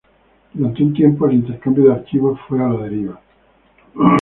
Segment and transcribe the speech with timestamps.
[0.55, 3.21] Durante un tiempo, el intercambio de archivos fue a la deriva.